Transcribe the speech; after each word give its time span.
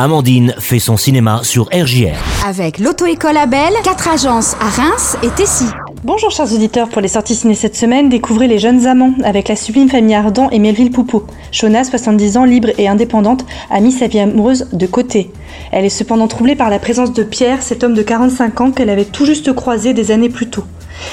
Amandine 0.00 0.54
fait 0.60 0.78
son 0.78 0.96
cinéma 0.96 1.40
sur 1.42 1.64
RJR. 1.72 2.14
Avec 2.46 2.78
l'auto-école 2.78 3.36
Abel, 3.36 3.72
quatre 3.82 4.06
agences 4.06 4.54
à 4.60 4.68
Reims 4.68 5.16
et 5.24 5.28
Tessy. 5.30 5.64
Bonjour 6.04 6.30
chers 6.30 6.52
auditeurs, 6.52 6.88
pour 6.88 7.02
les 7.02 7.08
sorties 7.08 7.34
ciné 7.34 7.56
cette 7.56 7.74
semaine, 7.74 8.08
découvrez 8.08 8.46
Les 8.46 8.60
Jeunes 8.60 8.86
Amants 8.86 9.14
avec 9.24 9.48
la 9.48 9.56
sublime 9.56 9.88
famille 9.88 10.14
Ardent 10.14 10.50
et 10.50 10.60
Melville 10.60 10.92
Poupeau. 10.92 11.26
Shona, 11.50 11.82
70 11.82 12.36
ans, 12.36 12.44
libre 12.44 12.68
et 12.78 12.86
indépendante, 12.86 13.44
a 13.70 13.80
mis 13.80 13.90
sa 13.90 14.06
vie 14.06 14.20
amoureuse 14.20 14.68
de 14.72 14.86
côté. 14.86 15.32
Elle 15.72 15.84
est 15.84 15.88
cependant 15.88 16.28
troublée 16.28 16.54
par 16.54 16.70
la 16.70 16.78
présence 16.78 17.12
de 17.12 17.24
Pierre, 17.24 17.60
cet 17.60 17.82
homme 17.82 17.94
de 17.94 18.02
45 18.02 18.60
ans 18.60 18.70
qu'elle 18.70 18.90
avait 18.90 19.04
tout 19.04 19.24
juste 19.24 19.52
croisé 19.52 19.94
des 19.94 20.12
années 20.12 20.30
plus 20.30 20.48
tôt. 20.48 20.62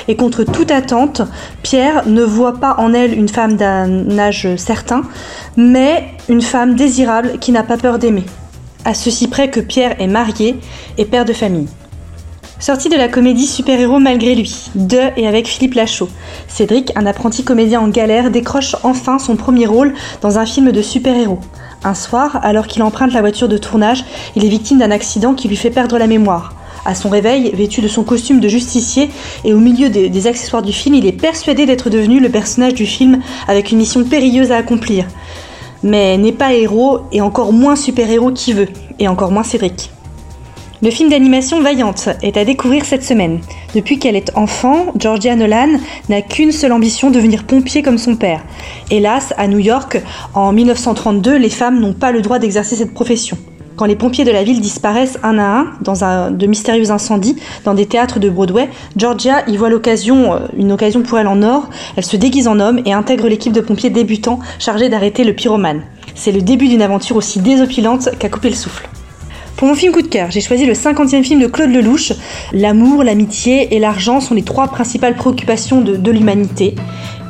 Et 0.07 0.15
contre 0.15 0.43
toute 0.43 0.69
attente, 0.69 1.23
Pierre 1.63 2.07
ne 2.07 2.21
voit 2.21 2.59
pas 2.59 2.75
en 2.77 2.93
elle 2.93 3.17
une 3.17 3.29
femme 3.29 3.53
d'un 3.53 4.19
âge 4.19 4.47
certain, 4.57 5.01
mais 5.57 6.05
une 6.29 6.43
femme 6.43 6.75
désirable 6.75 7.39
qui 7.41 7.51
n'a 7.51 7.63
pas 7.63 7.77
peur 7.77 7.97
d'aimer. 7.97 8.25
À 8.85 8.93
ceci 8.93 9.27
près 9.27 9.49
que 9.49 9.59
Pierre 9.59 9.99
est 9.99 10.05
marié 10.05 10.57
et 10.99 11.05
père 11.05 11.25
de 11.25 11.33
famille. 11.33 11.67
Sorti 12.59 12.87
de 12.87 12.95
la 12.95 13.07
comédie 13.07 13.47
Super-héros 13.47 13.97
malgré 13.97 14.35
lui, 14.35 14.69
de 14.75 14.99
et 15.17 15.27
avec 15.27 15.47
Philippe 15.47 15.73
Lachaud. 15.73 16.07
Cédric, 16.47 16.91
un 16.95 17.07
apprenti 17.07 17.43
comédien 17.43 17.81
en 17.81 17.87
galère, 17.87 18.29
décroche 18.29 18.75
enfin 18.83 19.17
son 19.17 19.37
premier 19.37 19.65
rôle 19.65 19.95
dans 20.21 20.37
un 20.37 20.45
film 20.45 20.71
de 20.71 20.81
super-héros. 20.83 21.39
Un 21.83 21.95
soir, 21.95 22.39
alors 22.43 22.67
qu'il 22.67 22.83
emprunte 22.83 23.11
la 23.11 23.21
voiture 23.21 23.49
de 23.49 23.57
tournage, 23.57 24.05
il 24.35 24.45
est 24.45 24.49
victime 24.49 24.77
d'un 24.77 24.91
accident 24.91 25.33
qui 25.33 25.47
lui 25.47 25.57
fait 25.57 25.71
perdre 25.71 25.97
la 25.97 26.05
mémoire. 26.05 26.53
À 26.85 26.93
son 26.93 27.09
réveil, 27.09 27.49
vêtu 27.55 27.81
de 27.81 27.87
son 27.87 28.03
costume 28.03 28.39
de 28.39 28.47
justicier 28.47 29.09
et 29.43 29.53
au 29.53 29.59
milieu 29.59 29.89
des, 29.89 30.09
des 30.09 30.27
accessoires 30.27 30.61
du 30.61 30.73
film, 30.73 30.93
il 30.93 31.07
est 31.07 31.11
persuadé 31.11 31.65
d'être 31.65 31.89
devenu 31.89 32.19
le 32.19 32.29
personnage 32.29 32.75
du 32.75 32.85
film 32.85 33.19
avec 33.47 33.71
une 33.71 33.79
mission 33.79 34.03
périlleuse 34.03 34.51
à 34.51 34.57
accomplir. 34.57 35.07
Mais 35.85 36.17
n'est 36.17 36.33
pas 36.33 36.53
héros 36.53 36.99
et 37.13 37.21
encore 37.21 37.53
moins 37.53 37.77
super-héros 37.77 38.31
qui 38.31 38.51
veut, 38.51 38.67
et 38.99 39.07
encore 39.07 39.31
moins 39.31 39.43
Cédric. 39.43 39.91
Le 40.81 40.91
film 40.91 41.09
d'animation 41.09 41.61
Vaillante 41.61 42.09
est 42.21 42.35
à 42.35 42.43
découvrir 42.43 42.83
cette 42.83 43.03
semaine. 43.03 43.39
Depuis 43.73 43.97
qu'elle 43.97 44.17
est 44.17 44.35
enfant, 44.35 44.87
Georgia 44.99 45.35
Nolan 45.35 45.79
n'a 46.09 46.21
qu'une 46.21 46.51
seule 46.51 46.73
ambition, 46.73 47.11
devenir 47.11 47.45
pompier 47.45 47.81
comme 47.81 47.97
son 47.97 48.17
père. 48.17 48.43
Hélas, 48.91 49.33
à 49.37 49.47
New 49.47 49.59
York, 49.59 50.01
en 50.33 50.51
1932, 50.51 51.37
les 51.37 51.49
femmes 51.49 51.79
n'ont 51.79 51.93
pas 51.93 52.11
le 52.11 52.21
droit 52.21 52.39
d'exercer 52.39 52.75
cette 52.75 52.93
profession. 52.93 53.37
Quand 53.75 53.85
les 53.85 53.97
pompiers 53.97 54.23
de 54.23 54.31
la 54.31 54.43
ville 54.43 54.61
disparaissent 54.61 55.19
un 55.21 55.37
à 55.37 55.43
un 55.43 55.67
dans 55.81 56.31
de 56.31 56.45
mystérieux 56.47 56.91
incendies 56.91 57.35
dans 57.65 57.73
des 57.73 57.85
théâtres 57.85 58.19
de 58.19 58.29
Broadway, 58.29 58.69
Georgia 58.95 59.43
y 59.47 59.57
voit 59.57 59.69
l'occasion, 59.69 60.33
euh, 60.33 60.39
une 60.57 60.71
occasion 60.71 61.01
pour 61.01 61.19
elle 61.19 61.27
en 61.27 61.43
or. 61.43 61.69
Elle 61.97 62.05
se 62.05 62.15
déguise 62.15 62.47
en 62.47 62.61
homme 62.61 62.79
et 62.85 62.93
intègre 62.93 63.27
l'équipe 63.27 63.51
de 63.51 63.59
pompiers 63.59 63.89
débutants 63.89 64.39
chargés 64.59 64.87
d'arrêter 64.87 65.25
le 65.25 65.33
pyromane. 65.33 65.81
C'est 66.15 66.31
le 66.31 66.41
début 66.41 66.69
d'une 66.69 66.81
aventure 66.81 67.17
aussi 67.17 67.39
désopilante 67.39 68.09
qu'à 68.17 68.29
couper 68.29 68.49
le 68.49 68.55
souffle. 68.55 68.87
Pour 69.57 69.67
mon 69.67 69.75
film 69.75 69.93
coup 69.93 70.01
de 70.01 70.07
cœur, 70.07 70.31
j'ai 70.31 70.41
choisi 70.41 70.65
le 70.65 70.73
50e 70.73 71.23
film 71.23 71.41
de 71.41 71.47
Claude 71.47 71.69
Lelouch. 71.69 72.13
L'amour, 72.53 73.03
l'amitié 73.03 73.75
et 73.75 73.79
l'argent 73.79 74.19
sont 74.19 74.33
les 74.33 74.43
trois 74.43 74.67
principales 74.67 75.15
préoccupations 75.15 75.81
de 75.81 76.11
l'humanité. 76.11 76.75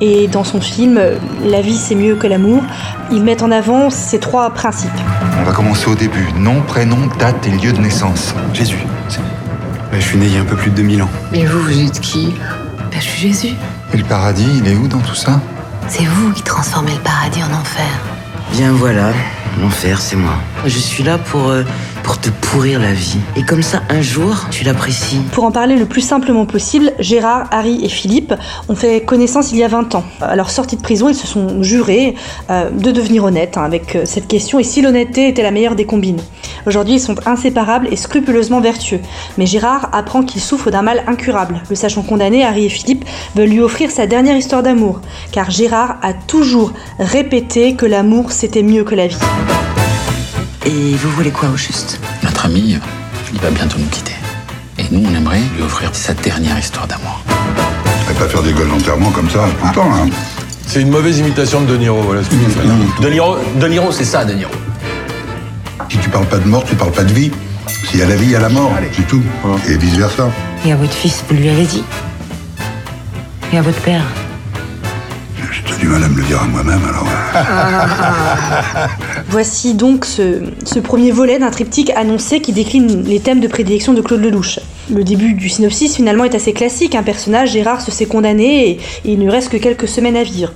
Et 0.01 0.27
dans 0.27 0.43
son 0.43 0.59
film, 0.61 0.99
La 1.43 1.61
vie 1.61 1.77
c'est 1.77 1.95
mieux 1.95 2.15
que 2.15 2.27
l'amour, 2.27 2.63
ils 3.11 3.23
mettent 3.23 3.43
en 3.43 3.51
avant 3.51 3.89
ces 3.89 4.19
trois 4.19 4.49
principes. 4.49 4.89
On 5.39 5.43
va 5.43 5.51
commencer 5.53 5.87
au 5.87 5.95
début. 5.95 6.27
Nom, 6.37 6.61
prénom, 6.61 7.07
date 7.19 7.47
et 7.47 7.51
lieu 7.51 7.71
de 7.71 7.79
naissance. 7.79 8.33
Jésus. 8.53 8.79
Bah, 9.91 9.97
je 9.99 10.05
suis 10.05 10.17
né 10.17 10.25
il 10.25 10.33
y 10.33 10.37
a 10.37 10.41
un 10.41 10.45
peu 10.45 10.55
plus 10.55 10.71
de 10.71 10.75
2000 10.75 11.03
ans. 11.03 11.09
Et 11.33 11.45
vous, 11.45 11.59
vous 11.61 11.79
êtes 11.85 11.99
qui? 12.01 12.33
Bah, 12.91 12.97
Je 12.99 13.05
suis 13.05 13.21
Jésus. 13.31 13.53
Et 13.93 13.97
le 13.97 14.03
paradis, 14.03 14.47
il 14.57 14.67
est 14.67 14.75
où 14.75 14.87
dans 14.87 14.99
tout 14.99 15.15
ça? 15.15 15.39
C'est 15.87 16.03
vous 16.05 16.31
qui 16.33 16.41
transformez 16.41 16.93
le 16.93 17.01
paradis 17.01 17.41
en 17.43 17.53
enfer. 17.57 17.85
Bien 18.57 18.71
voilà, 18.71 19.11
l'enfer 19.61 19.99
c'est 19.99 20.15
moi. 20.15 20.35
Je 20.65 20.79
suis 20.79 21.03
là 21.03 21.17
pour, 21.17 21.49
euh, 21.49 21.63
pour 22.03 22.21
te 22.21 22.29
pourrir 22.29 22.79
la 22.79 22.93
vie. 22.93 23.17
Et 23.35 23.43
comme 23.43 23.61
ça, 23.61 23.81
un 23.89 24.01
jour, 24.01 24.47
tu 24.49 24.63
l'apprécies. 24.63 25.19
Pour 25.33 25.43
en 25.43 25.51
parler 25.51 25.75
le 25.75 25.85
plus 25.85 25.99
simplement 25.99 26.45
possible, 26.45 26.93
Gérard, 26.97 27.47
Harry 27.51 27.83
et 27.83 27.89
Philippe 27.89 28.33
ont 28.69 28.75
fait 28.75 29.01
connaissance 29.01 29.51
il 29.51 29.57
y 29.57 29.63
a 29.65 29.67
20 29.67 29.95
ans. 29.95 30.05
À 30.21 30.37
leur 30.37 30.51
sortie 30.51 30.77
de 30.77 30.81
prison, 30.81 31.09
ils 31.09 31.15
se 31.15 31.27
sont 31.27 31.63
jurés 31.63 32.15
euh, 32.49 32.69
de 32.69 32.91
devenir 32.91 33.25
honnêtes 33.25 33.57
hein, 33.57 33.63
avec 33.63 33.97
euh, 33.97 34.03
cette 34.05 34.29
question 34.29 34.57
et 34.57 34.63
si 34.63 34.81
l'honnêteté 34.81 35.27
était 35.27 35.43
la 35.43 35.51
meilleure 35.51 35.75
des 35.75 35.85
combines. 35.85 36.21
Aujourd'hui, 36.67 36.95
ils 36.95 36.99
sont 36.99 37.15
inséparables 37.27 37.87
et 37.91 37.95
scrupuleusement 37.95 38.61
vertueux. 38.61 38.99
Mais 39.37 39.45
Gérard 39.45 39.89
apprend 39.93 40.23
qu'il 40.23 40.41
souffre 40.41 40.71
d'un 40.71 40.81
mal 40.81 41.03
incurable. 41.07 41.61
Le 41.69 41.75
sachant 41.75 42.01
condamné, 42.01 42.43
Harry 42.43 42.65
et 42.65 42.69
Philippe 42.69 43.05
veulent 43.35 43.49
lui 43.49 43.61
offrir 43.61 43.91
sa 43.91 44.07
dernière 44.07 44.35
histoire 44.35 44.63
d'amour, 44.63 45.01
car 45.31 45.51
Gérard 45.51 45.97
a 46.01 46.13
toujours 46.13 46.73
répété 46.99 47.75
que 47.75 47.85
l'amour 47.85 48.31
c'était 48.31 48.63
mieux 48.63 48.83
que 48.83 48.95
la 48.95 49.07
vie. 49.07 49.17
Et 50.65 50.95
vous 50.95 51.09
voulez 51.11 51.31
quoi 51.31 51.49
au 51.49 51.57
juste? 51.57 51.99
Notre 52.23 52.45
ami, 52.45 52.79
il 53.33 53.39
va 53.39 53.51
bientôt 53.51 53.77
nous 53.77 53.87
quitter. 53.87 54.13
Et 54.79 54.83
nous, 54.91 55.07
on 55.07 55.15
aimerait 55.15 55.41
lui 55.55 55.63
offrir 55.63 55.93
sa 55.93 56.13
dernière 56.13 56.57
histoire 56.57 56.87
d'amour. 56.87 57.21
On 57.27 58.13
va 58.13 58.19
pas 58.19 58.27
faire 58.27 58.43
des 58.43 58.53
gueules 58.53 58.69
d'enterrement 58.69 59.11
comme 59.11 59.29
ça 59.29 59.45
tout 59.59 59.67
le 59.67 59.73
temps, 59.73 59.93
hein. 59.93 60.09
C'est 60.67 60.81
une 60.81 60.89
mauvaise 60.89 61.19
imitation 61.19 61.61
de 61.61 61.67
De 61.67 61.77
Niro, 61.77 62.01
voilà 62.01 62.23
ce 62.23 62.29
que 62.29 62.35
tu 62.35 62.49
fais. 62.49 63.03
De 63.03 63.09
Niro, 63.09 63.37
De 63.59 63.67
Niro 63.67 63.91
c'est 63.91 64.03
ça, 64.03 64.25
De 64.25 64.33
Niro. 64.33 64.51
Si 65.89 65.97
tu 65.97 66.09
parles 66.09 66.25
pas 66.27 66.37
de 66.37 66.47
mort, 66.47 66.63
tu 66.63 66.75
parles 66.75 66.91
pas 66.91 67.03
de 67.03 67.13
vie. 67.13 67.31
S'il 67.89 67.99
y 67.99 68.03
a 68.03 68.07
la 68.07 68.15
vie, 68.15 68.25
il 68.25 68.31
y 68.31 68.35
a 68.35 68.39
la 68.39 68.49
mort. 68.49 68.71
C'est 68.95 69.07
tout. 69.07 69.21
Et 69.69 69.77
vice 69.77 69.95
versa. 69.95 70.29
Et 70.65 70.71
à 70.71 70.75
votre 70.75 70.93
fils, 70.93 71.23
vous 71.29 71.35
lui 71.35 71.49
avez 71.49 71.63
dit? 71.65 71.83
Et 73.53 73.57
à 73.57 73.61
votre 73.61 73.79
père? 73.81 74.03
J'ai 75.67 75.77
du 75.81 75.87
mal 75.87 76.03
à 76.03 76.07
me 76.07 76.15
le 76.17 76.23
dire 76.23 76.41
à 76.41 76.45
moi-même, 76.45 76.81
alors. 76.87 77.07
euh, 77.35 78.87
Voici 79.29 79.73
donc 79.73 80.05
ce, 80.05 80.41
ce 80.63 80.79
premier 80.79 81.11
volet 81.11 81.37
d'un 81.39 81.49
triptyque 81.51 81.91
annoncé 81.95 82.39
qui 82.41 82.53
décline 82.53 83.03
les 83.03 83.19
thèmes 83.19 83.39
de 83.39 83.47
prédilection 83.47 83.93
de 83.93 84.01
Claude 84.01 84.21
Lelouch. 84.21 84.59
Le 84.93 85.03
début 85.03 85.33
du 85.33 85.49
synopsis 85.49 85.95
finalement 85.95 86.23
est 86.23 86.35
assez 86.35 86.53
classique. 86.53 86.95
Un 86.95 87.03
personnage, 87.03 87.51
Gérard, 87.51 87.81
se 87.81 87.91
sait 87.91 88.05
condamné 88.05 88.69
et, 88.69 88.71
et 88.71 88.79
il 89.13 89.19
ne 89.19 89.29
reste 89.29 89.49
que 89.49 89.57
quelques 89.57 89.87
semaines 89.87 90.15
à 90.17 90.23
vivre. 90.23 90.51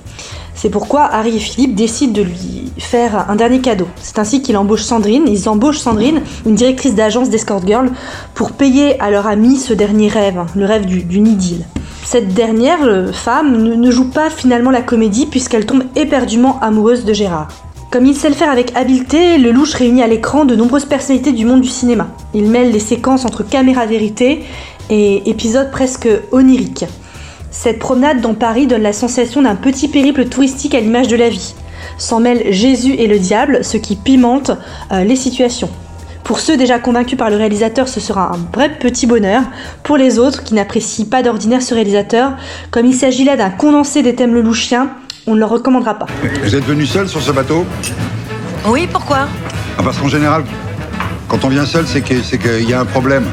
C'est 0.60 0.68
pourquoi 0.68 1.04
Harry 1.06 1.36
et 1.36 1.40
Philippe 1.40 1.74
décident 1.74 2.12
de 2.12 2.20
lui 2.20 2.70
faire 2.76 3.30
un 3.30 3.34
dernier 3.36 3.60
cadeau. 3.60 3.86
C'est 4.02 4.18
ainsi 4.18 4.42
qu'ils 4.42 4.58
embauchent 4.58 4.82
Sandrine. 4.82 5.24
Ils 5.26 5.48
embauchent 5.48 5.78
Sandrine, 5.78 6.20
une 6.44 6.54
directrice 6.54 6.94
d'agence 6.94 7.30
d'escort 7.30 7.66
girl, 7.66 7.90
pour 8.34 8.52
payer 8.52 9.00
à 9.00 9.10
leur 9.10 9.26
ami 9.26 9.56
ce 9.56 9.72
dernier 9.72 10.08
rêve, 10.08 10.38
le 10.54 10.66
rêve 10.66 10.84
du- 10.84 11.02
d'une 11.02 11.26
idylle. 11.26 11.64
Cette 12.04 12.34
dernière 12.34 12.80
euh, 12.82 13.10
femme 13.10 13.56
ne, 13.56 13.74
ne 13.74 13.90
joue 13.90 14.10
pas 14.10 14.28
finalement 14.28 14.70
la 14.70 14.82
comédie 14.82 15.24
puisqu'elle 15.24 15.64
tombe 15.64 15.84
éperdument 15.96 16.60
amoureuse 16.60 17.06
de 17.06 17.14
Gérard. 17.14 17.48
Comme 17.90 18.04
il 18.04 18.14
sait 18.14 18.28
le 18.28 18.34
faire 18.34 18.50
avec 18.50 18.76
habileté, 18.76 19.38
le 19.38 19.52
louche 19.52 19.72
réunit 19.72 20.02
à 20.02 20.06
l'écran 20.08 20.44
de 20.44 20.54
nombreuses 20.56 20.84
personnalités 20.84 21.32
du 21.32 21.46
monde 21.46 21.62
du 21.62 21.68
cinéma. 21.68 22.08
Il 22.34 22.44
mêle 22.50 22.70
les 22.70 22.80
séquences 22.80 23.24
entre 23.24 23.44
caméra 23.48 23.86
vérité 23.86 24.44
et 24.90 25.30
épisodes 25.30 25.70
presque 25.70 26.08
oniriques. 26.32 26.84
Cette 27.50 27.78
promenade 27.78 28.20
dans 28.20 28.34
Paris 28.34 28.66
donne 28.66 28.82
la 28.82 28.92
sensation 28.92 29.42
d'un 29.42 29.56
petit 29.56 29.88
périple 29.88 30.26
touristique 30.26 30.74
à 30.74 30.80
l'image 30.80 31.08
de 31.08 31.16
la 31.16 31.28
vie. 31.28 31.54
S'en 31.98 32.20
mêlent 32.20 32.52
Jésus 32.52 32.94
et 32.94 33.06
le 33.06 33.18
diable, 33.18 33.60
ce 33.64 33.76
qui 33.76 33.96
pimente 33.96 34.52
euh, 34.92 35.02
les 35.04 35.16
situations. 35.16 35.68
Pour 36.22 36.38
ceux 36.38 36.56
déjà 36.56 36.78
convaincus 36.78 37.18
par 37.18 37.28
le 37.30 37.36
réalisateur, 37.36 37.88
ce 37.88 37.98
sera 37.98 38.32
un 38.32 38.38
vrai 38.54 38.70
petit 38.78 39.06
bonheur. 39.06 39.42
Pour 39.82 39.96
les 39.96 40.18
autres, 40.18 40.44
qui 40.44 40.54
n'apprécient 40.54 41.06
pas 41.06 41.22
d'ordinaire 41.22 41.60
ce 41.62 41.74
réalisateur, 41.74 42.34
comme 42.70 42.86
il 42.86 42.94
s'agit 42.94 43.24
là 43.24 43.36
d'un 43.36 43.50
condensé 43.50 44.02
des 44.02 44.14
thèmes 44.14 44.34
lelouchiens, 44.34 44.90
on 45.26 45.34
ne 45.34 45.40
le 45.40 45.44
recommandera 45.46 45.94
pas. 45.94 46.06
Vous 46.44 46.54
êtes 46.54 46.64
venu 46.64 46.86
seul 46.86 47.08
sur 47.08 47.20
ce 47.20 47.32
bateau? 47.32 47.64
Oui, 48.68 48.86
pourquoi? 48.92 49.26
Ah, 49.78 49.82
Parce 49.82 49.98
qu'en 49.98 50.08
général, 50.08 50.44
quand 51.26 51.44
on 51.44 51.48
vient 51.48 51.66
seul, 51.66 51.86
c'est 51.86 52.00
que- 52.02 52.22
c'est 52.22 52.38
qu'il 52.38 52.68
y 52.68 52.74
a 52.74 52.80
un 52.80 52.84
problème. 52.86 53.24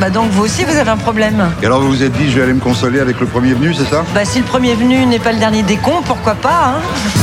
Bah 0.00 0.10
donc 0.10 0.30
vous 0.30 0.42
aussi 0.44 0.64
vous 0.64 0.76
avez 0.76 0.90
un 0.90 0.96
problème. 0.96 1.50
Et 1.62 1.66
alors 1.66 1.80
vous 1.80 1.88
vous 1.88 2.02
êtes 2.02 2.12
dit, 2.12 2.30
je 2.30 2.36
vais 2.36 2.42
aller 2.42 2.52
me 2.52 2.60
consoler 2.60 3.00
avec 3.00 3.20
le 3.20 3.26
premier 3.26 3.54
venu, 3.54 3.72
c'est 3.74 3.84
ça? 3.84 4.04
Bah 4.14 4.24
si 4.24 4.38
le 4.40 4.44
premier 4.44 4.74
venu 4.74 5.06
n'est 5.06 5.18
pas 5.18 5.32
le 5.32 5.38
dernier 5.38 5.62
des 5.62 5.76
cons, 5.76 6.02
pourquoi 6.04 6.34
pas 6.34 6.74
hein? 6.76 6.80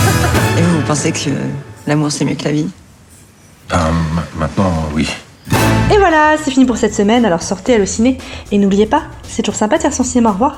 Et 0.58 0.62
vous, 0.62 0.78
vous 0.78 0.86
pensez 0.86 1.12
que 1.12 1.30
l'amour 1.88 2.12
c'est 2.12 2.26
mieux 2.26 2.36
que 2.36 2.46
la 2.46 2.52
vie? 2.52 2.68
Ah, 3.72 3.90
ma- 4.14 4.24
maintenant, 4.46 4.72
oui. 4.94 5.08
Et 5.94 5.98
voilà, 5.98 6.36
c'est 6.44 6.52
fini 6.52 6.66
pour 6.66 6.78
cette 6.78 6.96
semaine, 6.96 7.26
alors 7.26 7.42
sortez 7.42 7.76
à 7.76 7.78
le 7.78 7.86
ciné. 7.86 8.18
Et 8.52 8.58
n'oubliez 8.58 8.86
pas, 8.86 9.04
c'est 9.28 9.42
toujours 9.42 9.58
sympa 9.58 9.78
de 9.78 9.82
faire 9.82 9.94
son 9.94 10.04
cinéma, 10.04 10.30
au 10.30 10.34
revoir. 10.34 10.58